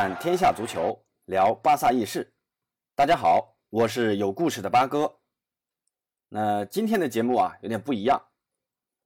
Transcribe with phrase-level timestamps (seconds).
[0.00, 2.32] 看天下足球，聊巴萨轶事。
[2.94, 5.18] 大家好，我是有故事的八哥。
[6.28, 8.28] 那今天的节目啊，有点不一样。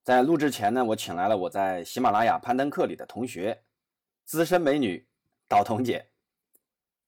[0.02, 3.64] 在录制前呢，我请来了我在喜马拉雅攀登课里的同学，
[4.26, 5.08] 资深美女
[5.48, 6.10] 道童姐。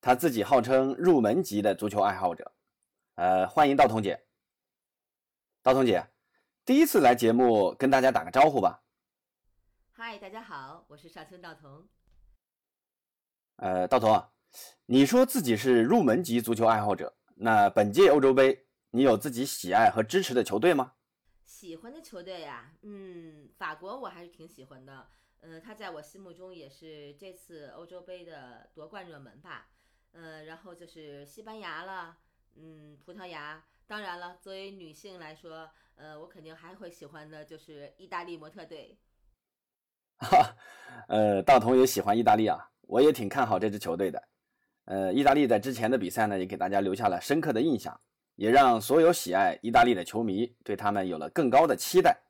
[0.00, 2.55] 她自己号称入门级的足球爱好者。
[3.16, 4.24] 呃，欢迎道童姐。
[5.62, 6.06] 道童姐，
[6.64, 8.82] 第一次来节目，跟大家打个招呼吧。
[9.92, 11.86] 嗨，大家好，我是上村道童。
[13.56, 14.22] 呃，道彤，
[14.86, 20.94] 你说自己是入门级足球爱好者，那本届欧洲杯你有自己喜爱和支持的球队吗？
[21.44, 25.06] 喜欢的球队呀，嗯，法国我还是挺喜欢的，
[25.40, 29.69] 呃，他在我心目中也是这次欧洲杯的夺冠热门吧，
[30.12, 32.16] 呃，然后就是西班牙了，
[32.56, 38.98] 嗯，葡萄牙，当然了，作为女性来说，呃，我肯定还会喜欢的就是意大利模特队。
[40.19, 40.56] 哈，
[41.08, 44.22] 呃，大同也喜欢意大利啊，我也挺看好这支球队的，
[44.84, 48.00] 呃，意大利在之前的比赛呢，也给大家留下了深刻的印象。
[48.36, 52.20] 也让所有喜爱意大利的球迷对他们有了更高的期待。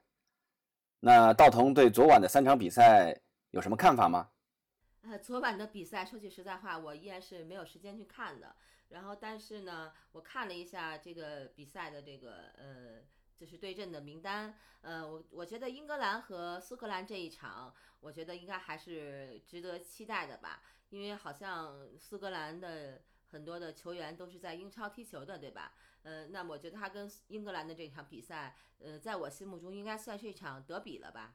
[1.00, 3.18] 那道童对昨晚的三场比赛
[3.52, 4.28] 有什么看法吗？
[5.00, 8.54] 呃，昨晚的比赛，说句实在话，我依然是没有时间去看的。
[8.90, 13.00] 然后，但是呢，我看了一下这个比赛的这个呃，
[13.36, 14.54] 就是对阵的名单。
[14.82, 25.72] 呃，我我觉得英格兰和苏格兰这一场，我觉得应该还是值得期待的吧，因为好像苏格兰的很多的球员都是在英超踢球的，对吧？
[26.02, 31.34] 呃，那我觉得他跟英格兰的这场比赛，呃，在我心目中应该算是一场德比了吧。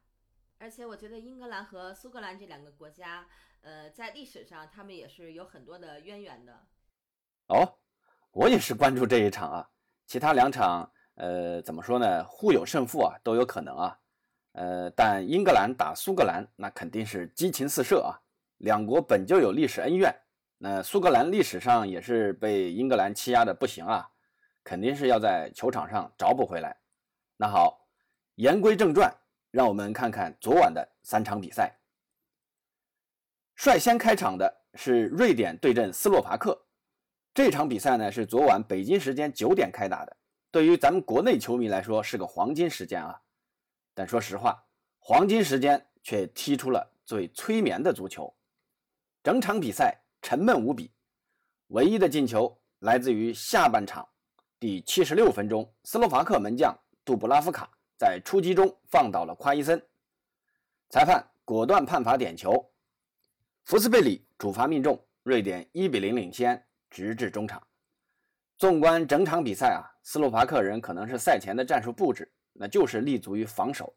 [0.60, 3.28] 而且我觉得英格兰和苏格兰这两个国家，
[3.62, 6.68] 呃，在历史上他们也是有很多的渊源的。
[7.48, 7.80] 哦，
[8.32, 9.72] 我也是关注这一场啊，
[10.06, 12.24] 其他两场，呃，怎么说呢？
[12.24, 14.00] 互有胜负啊，都有可能啊。
[14.54, 18.16] 呃，但英格兰打苏格兰，那肯定是激情四射啊。
[18.60, 20.16] 两国本就有历史恩怨，
[20.58, 24.10] 那苏格兰历史上也是被英格兰欺压的不行啊。
[24.64, 26.78] 肯定是要在球场上找补回来。
[27.36, 27.86] 那好，
[28.36, 29.14] 言归正传，
[29.52, 31.78] 让我们看看昨晚的三场比赛。
[33.56, 36.66] 率先开场的是瑞典对阵斯洛伐克。
[37.34, 40.16] 这场比赛呢是昨晚北京时间九点开打的，
[40.52, 43.20] 对于咱们国内球迷来说是个黄金时间啊。
[43.94, 44.64] 但说实话，
[44.98, 48.34] 黄金时间却踢出了最催眠的足球。
[49.22, 50.92] 整场比赛沉闷无比，
[51.68, 54.08] 唯一的进球来自于下半场。
[54.60, 59.82] 第七十六分钟，斯洛伐克门将杜布拉夫卡在出击中放倒了夸伊森，
[60.90, 62.72] 裁判果断判罚点球，
[63.66, 67.62] 福斯贝里主罚命中，瑞典一比零领先，直至中场。
[68.60, 73.96] 纵观整场比赛啊，斯洛伐克人可能是赛前的战术布置，那就是立足于防守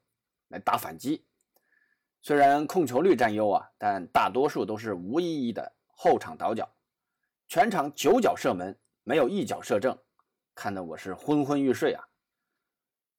[0.50, 1.26] 来打反击。
[2.20, 6.72] 虽然控球率占优啊，但大多数都是无意义的后场倒脚，
[7.48, 9.98] 全场九脚射门，没有一脚射正。
[10.54, 12.04] 看得我是昏昏欲睡啊！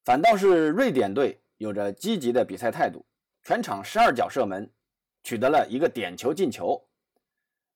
[0.02, 3.04] 反倒是瑞典队有着积极的比赛态度，
[3.42, 4.72] 全场十二脚射门，
[5.22, 6.82] 取得了一个点球进球。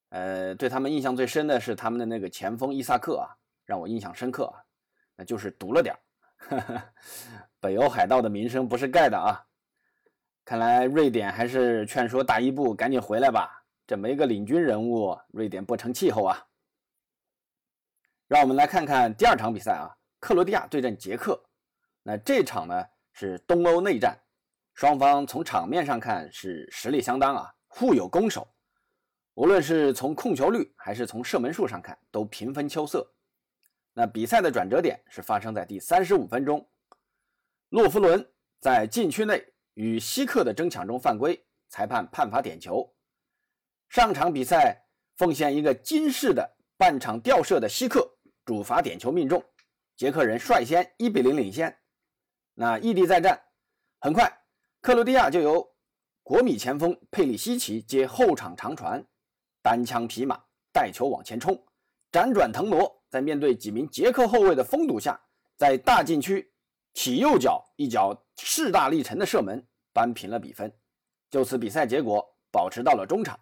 [0.09, 3.37] 呃，对他们印象最深的是他们的那个前锋伊萨克啊，
[3.69, 4.65] 让我印象深刻啊，
[5.15, 6.01] 那就是毒了点儿。
[7.61, 9.45] 北欧海盗的名声不是盖的啊！
[10.43, 16.47] 看来瑞典还是劝说大伊布赶紧回来吧，这没个领军人物，瑞典不成气候啊！
[18.27, 21.39] 让我们来看看第二场比赛啊，克罗地亚对阵捷克。
[22.03, 24.19] 那这场呢是东欧内战，
[24.73, 28.49] 双方从场面上看是实力相当啊，互有攻守。
[29.35, 33.07] 无论是从控球率还是从射门数上看，都平分秋色。
[33.99, 36.65] 那比赛的转折点是发生在第三十五分钟，
[37.71, 38.25] 洛夫伦
[38.61, 42.95] 在禁区内与希克的争抢中犯规，裁判判罚点球。
[43.89, 44.87] 上场比赛
[45.17, 48.09] 奉献一个惊世的半场吊射的希克。
[48.45, 49.45] 主罚点球命中，
[49.97, 51.77] 捷克人率先一比零领先。
[52.55, 53.43] 那异地再战，
[53.99, 54.33] 很快
[54.81, 55.69] 克罗地亚就由
[56.23, 59.05] 国米前锋佩里西奇接后场长传，
[59.61, 60.41] 单枪匹马
[60.73, 61.61] 带球往前冲，
[62.13, 65.21] 辗转腾挪，在面对几名捷克后卫的封堵下，
[65.57, 66.51] 在大禁区
[66.95, 70.73] 起右脚一脚势大力沉的射门，扳平了比分。
[71.31, 73.39] 就此，比赛结果保持到了中场。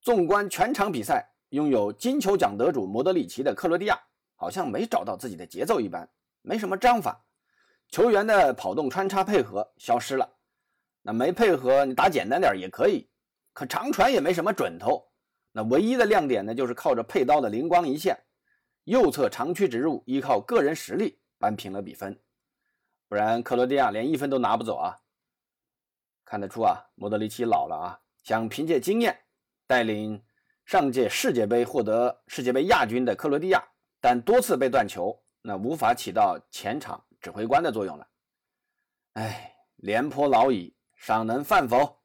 [0.00, 3.98] 纵观全场比赛，拥有金球奖得主莫德里奇的克罗地亚。
[4.40, 6.08] 好像没找到自己的节奏一般，
[6.42, 7.24] 没什么章法，
[7.90, 10.32] 球员的跑动穿插配合消失了。
[11.02, 13.10] 那没配合，你打简单点也可以，
[13.52, 15.04] 可长传也没什么准头。
[15.50, 18.16] 那唯一的亮点呢，就是靠着佩刀的灵光一现，
[18.88, 22.18] 右侧长驱直入，依靠个人实力扳平了比分。
[23.06, 24.96] 不然克罗地亚连一分都拿不走啊！
[26.24, 29.26] 看得出啊，莫德里奇老了啊，想凭借经验
[29.66, 30.24] 带领
[30.64, 33.62] 上届世界杯获得世界杯亚军的克罗地亚，
[34.00, 38.08] 但多次被断球，那无法起到前场指挥官的作用了。
[39.12, 42.00] 哎，廉颇老矣，尚能饭否？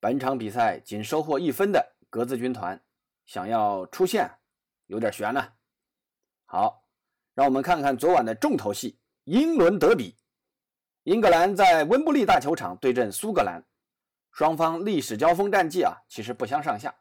[0.00, 2.82] 本场比赛仅收获一分的格子军团，
[3.24, 4.28] 想要出线
[4.86, 5.58] 有点悬了。
[6.52, 6.82] 好，
[7.32, 10.16] 让我们看看昨晚的重头戏——英伦德比。
[11.04, 13.62] 英格兰在温布利大球场对阵苏格兰，
[14.32, 16.92] 双方历史交锋战绩啊，其实不相上下。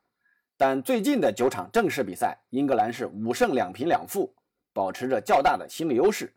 [0.55, 4.31] 但最近的九场正式比赛，英格兰是五胜两平两负，
[4.71, 6.31] 保持着较大的心理优势。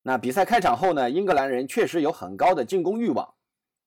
[0.00, 3.34] 那比赛开场后呢，英格兰人确实有很高的进攻欲望。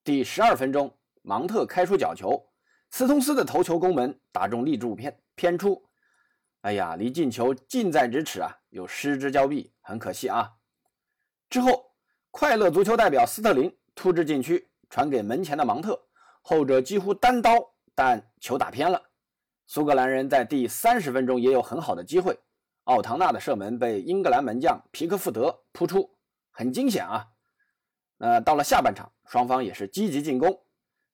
[0.04, 2.48] 第十二分钟，芒特开出角球，
[2.92, 5.89] 斯通斯的头球攻门打中立柱偏偏出，
[6.62, 10.56] 哎呀，离进球近在咫尺啊，又失之交臂，很可惜啊。
[11.50, 11.94] 之后，
[12.32, 15.98] 快乐足球代表斯特林突至禁区，传给门前的芒特，
[16.42, 17.54] 后者几乎单刀，
[17.96, 19.02] 但球打偏了。
[19.68, 22.38] 苏格兰人在第三十分钟也有很好的机会，
[22.84, 26.18] 奥唐纳的射门被英格兰门将皮克福德扑出，
[26.52, 27.26] 很惊险啊！
[28.18, 30.62] 那到了下半场，双方也是积极进攻，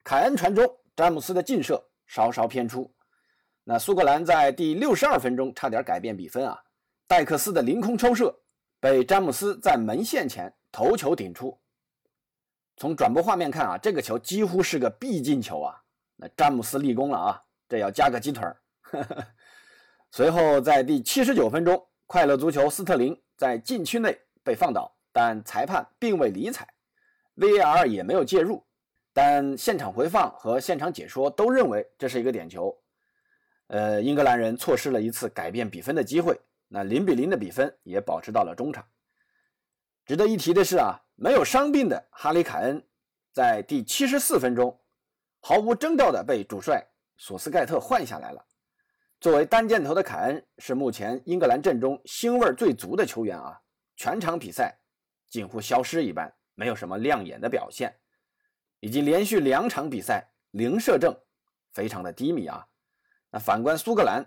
[0.04, 0.66] 凯恩传中，
[0.96, 2.95] 詹姆斯的劲射稍稍偏出。
[3.68, 6.64] 那苏格兰在第六十二分钟差点改变比分啊，
[7.08, 8.40] 戴克斯的凌空抽射
[8.80, 11.60] 被詹姆斯在门线前头球顶出。
[12.78, 15.82] 从转播画面看啊，这个球几乎是个必进球啊！
[16.16, 17.44] 那詹姆斯立功了啊！
[17.68, 18.62] 这要加个鸡腿儿。
[20.12, 26.68] 随后，在第七十九分钟，快乐足球斯特林在禁区内被放倒，但裁判并未理睬
[27.38, 28.64] ，VAR 也没有介入。
[29.12, 32.78] 但现场回放和现场解说都认为这是一个点球。
[33.68, 36.40] 呃，英格兰人错失了一次改变比分的机会。
[36.68, 38.86] 那零比零的比分也保持到了中场。
[40.06, 42.86] 值得一提的是啊，没有伤病的哈里凯恩
[43.32, 44.80] 在第七十四分钟
[45.42, 46.86] 毫无征兆的被主帅。
[47.18, 48.46] 索斯盖特换下来了。
[49.22, 53.58] 作为单箭头的凯恩是目前英格兰阵中腥味最足的球员啊，
[53.96, 54.78] 全场比赛
[55.30, 57.96] 近乎消失一般，没有什么亮眼的表现，
[58.82, 61.16] 以及连续两场比赛零射正，
[61.72, 62.68] 非常的低迷啊。
[63.36, 64.26] 那反观苏格兰，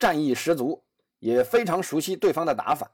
[0.00, 0.84] 战意十足，
[1.20, 2.90] 也非常熟悉对方的打法，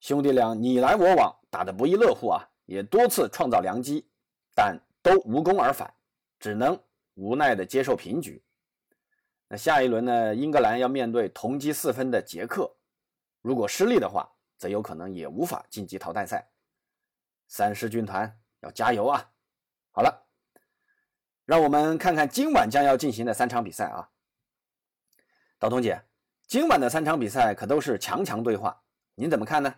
[0.00, 4.06] 兄弟俩你来我往，打得不亦乐乎啊，也多次创造良机，
[4.54, 5.94] 但都无功而返，
[6.38, 6.78] 只能
[7.14, 8.44] 无奈的接受平局。
[9.48, 10.34] 那下一轮呢？
[10.34, 12.70] 英格兰要面对同积四分的捷克，
[13.40, 16.50] 如果失利的话，则有可能也无法晋级淘汰赛。
[17.48, 19.26] 三狮军团要加油啊！
[19.92, 20.26] 好了，
[21.46, 24.10] 让我们看看今晚将要进行的三场比赛啊。
[25.58, 26.02] 道彤姐，
[26.46, 29.74] 今晚的三场比赛可都是强强对话，您怎么看呢？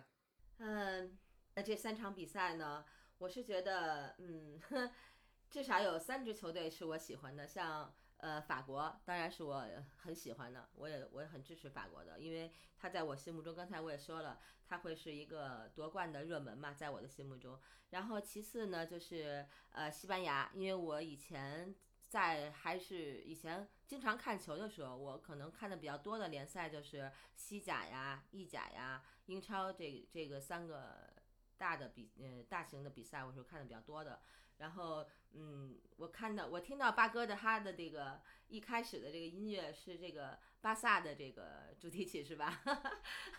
[0.57, 1.17] 嗯，
[1.55, 2.83] 那这三场比赛呢，
[3.17, 4.59] 我是觉得，嗯，
[5.49, 7.93] 至少有三支球队是我喜欢的，像。
[8.21, 9.65] 呃，法国当然是我
[9.95, 14.37] 很喜欢的，我也我也很支持法国的，因为他在我心目中，刚才我也说了，
[14.67, 17.57] 他会是一个夺冠的热门嘛，在我的心目中。
[17.91, 21.73] 然后其次呢，就是呃西班牙，因为我以前
[22.09, 31.13] 在还是以前经常看球的时候，我可能看的比较多的联赛就是西甲呀、意甲呀、英超这这个三个
[31.57, 34.21] 大的比呃大型的比赛，我是看的比较多的。
[34.57, 42.61] 然后，嗯，我看到我听到八哥的他的这个一开始的这个音乐是这个巴萨的这个主题曲是吧？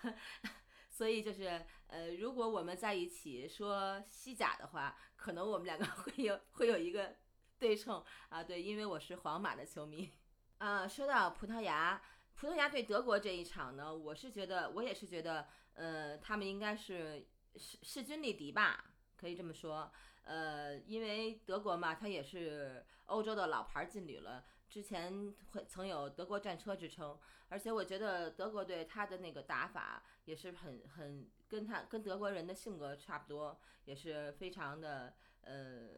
[0.89, 7.17] 所以就是呃，如果我们在一起说西甲的话，可能我们两个会有会有一个
[7.61, 8.43] 对称啊。
[8.43, 10.11] 对，因为我是皇马的球迷
[10.59, 10.89] 啊。
[10.89, 12.03] 说到葡萄牙，
[12.35, 17.27] 葡萄牙对德国这一场呢，我是觉得我也是觉得，呃，他们应该是
[17.57, 18.87] 势势均力敌吧，
[19.17, 19.93] 可以这么说。
[20.25, 35.89] 呃，因为德国嘛，它也是欧洲的老牌劲旅了，之前会曾有德国战车之称，而且我觉得德国队他的那个打法也是很很跟他跟德国人的性格差不多，也是非常的呃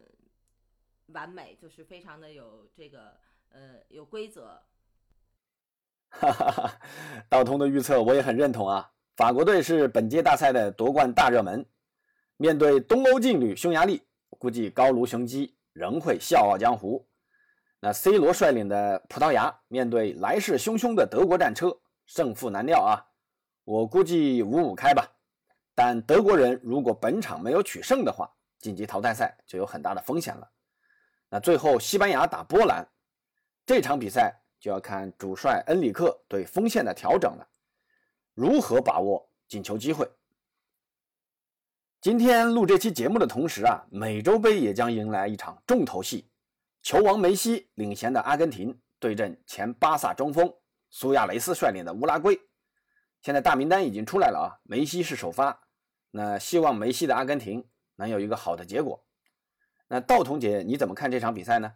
[1.07, 3.17] 完美，就是非常的有这个
[3.49, 4.61] 呃有规则。
[6.09, 6.79] 哈哈哈，
[7.29, 11.65] 道通的预测我也很认同啊，法国队是本届大赛的夺冠大热门，
[12.37, 14.01] 面对东欧劲旅匈牙利。
[14.39, 17.07] 估计高卢雄鸡仍会笑傲江湖。
[17.79, 23.05] 那 C 罗率领的葡萄牙面对来势汹汹的德国战车，胜负难料啊！
[23.63, 25.09] 我估计五五开吧。
[25.75, 28.29] 但德国人如果本场没有取胜的话，
[28.59, 30.49] 晋级淘汰赛就有很大的风险了。
[31.33, 32.87] 那最后西班牙打波兰
[33.65, 37.49] 这场比赛，就要看主帅恩里克对锋线的调整了，
[38.35, 40.07] 如何把握进球机会。
[41.99, 46.29] 今天录这期节目的同时啊，美洲杯也将迎来一场重头戏，
[46.83, 50.53] 球王梅西领衔的阿根廷对阵前巴萨中锋
[50.91, 52.39] 苏亚雷斯率领的乌拉圭。
[53.21, 55.59] 现在大名单已经出来了啊，梅西是首发，
[56.11, 59.03] 那希望梅西的阿根廷能有一个好的结果。
[59.93, 61.71] 那道彤姐你怎么看这场比赛呢？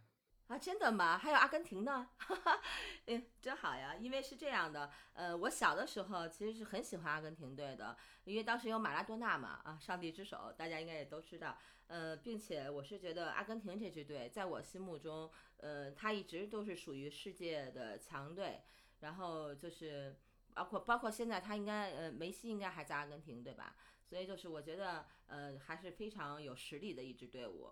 [0.48, 1.20] 啊，真的吗？
[1.20, 2.60] 还有阿根廷呢，哈哈
[3.06, 3.96] 嗯，真好呀。
[3.96, 11.56] 因为是这样的，呃，我小的时候其实是很喜欢阿根廷队的，因为当时有马拉多纳嘛，啊，上帝之手，大家应该也都知道。
[11.86, 18.64] 呃，并且我是觉得阿根廷这支队在我心目中，呃，它一直都是属于世界的强队。
[19.02, 20.16] 然后就是
[20.56, 23.76] 包括包括现在他应该，呃，梅西应该还在阿根廷对吧？
[24.04, 27.70] 所以就是我觉得，呃，还是非常有实力的一支队伍。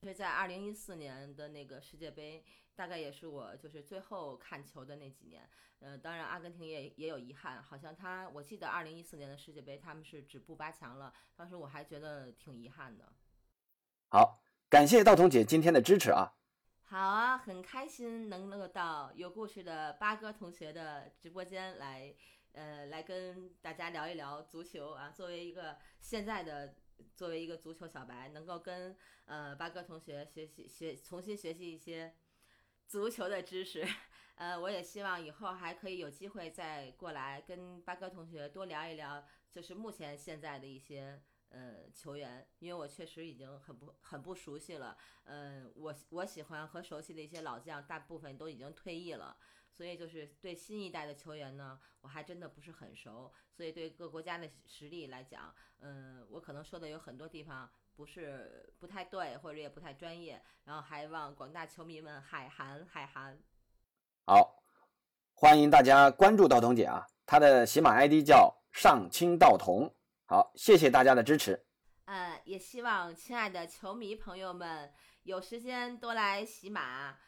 [0.00, 5.48] 所以在二零一四年的那个世界杯，大概也是我就是最后看球的那几年。
[5.78, 13.12] 呃，当然阿根廷也也有遗憾，好像他我记得二零一四年的世界杯他们是止步八强了，当时我还觉得挺遗憾的。
[14.08, 16.32] 好，感谢道彤姐今天的支持啊！
[16.84, 22.14] 好啊，很开心能够到有故事的八哥同学的直播间来，
[22.52, 25.10] 呃，来跟大家聊一聊足球啊。
[25.10, 26.74] 作为一个现在的。
[27.14, 32.14] 作为一个足球小白，能够跟呃八哥同学学习学重新学习一些
[32.86, 33.86] 足球的知识，
[34.36, 49.36] 呃，我也希望以后还可以有机会再过来跟八哥同学多聊一聊，就是目前现在的一些呃球员，因为我确实已经很不很不熟悉了，嗯，我我喜欢和熟悉的一些老将，大部分都已经退役了。
[49.76, 53.30] 所以就是对新一代的球员呢，我还真的不是很熟。
[53.52, 60.42] 所以对各国家的实力来讲，嗯，我可能说的有很多地方不是不太对，或者也不太专业。
[60.64, 63.38] 然后还望广大球迷们海涵海涵。
[64.24, 64.62] 好，
[65.34, 69.94] 欢迎大家关注道童姐啊，她的喜马 ID 叫上清道童。
[70.24, 71.66] 好，谢谢大家的支持。
[72.06, 74.92] 嗯，也希望亲爱的球迷朋友们
[75.24, 77.18] 有时间多来喜马。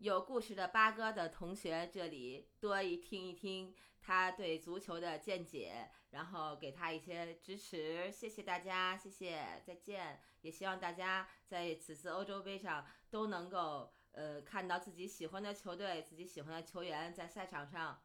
[0.00, 10.18] 有故事的八哥的同学，这里多一听一听他对足球的见解，然后给他一些支持，谢谢大家，谢谢，再见。
[10.40, 18.00] 也希望大家在此次欧洲杯上都能够呃看到自己喜欢的球队、自己喜欢的球员在赛场上